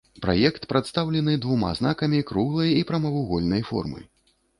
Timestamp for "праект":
0.25-0.63